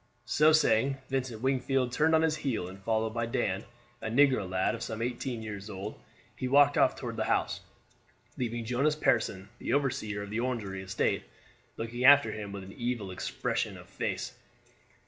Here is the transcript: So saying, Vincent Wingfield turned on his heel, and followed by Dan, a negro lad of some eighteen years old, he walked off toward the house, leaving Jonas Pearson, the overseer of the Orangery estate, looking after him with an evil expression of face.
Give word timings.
So 0.25 0.51
saying, 0.51 0.97
Vincent 1.09 1.43
Wingfield 1.43 1.91
turned 1.91 2.15
on 2.15 2.23
his 2.23 2.37
heel, 2.37 2.67
and 2.67 2.81
followed 2.81 3.13
by 3.13 3.27
Dan, 3.27 3.63
a 4.01 4.09
negro 4.09 4.49
lad 4.49 4.73
of 4.73 4.81
some 4.81 4.99
eighteen 4.99 5.43
years 5.43 5.69
old, 5.69 5.99
he 6.35 6.47
walked 6.47 6.75
off 6.75 6.95
toward 6.95 7.17
the 7.17 7.25
house, 7.25 7.61
leaving 8.35 8.65
Jonas 8.65 8.95
Pearson, 8.95 9.49
the 9.59 9.73
overseer 9.73 10.23
of 10.23 10.31
the 10.31 10.39
Orangery 10.39 10.81
estate, 10.81 11.21
looking 11.77 12.03
after 12.03 12.31
him 12.31 12.51
with 12.51 12.63
an 12.63 12.73
evil 12.73 13.11
expression 13.11 13.77
of 13.77 13.87
face. 13.87 14.33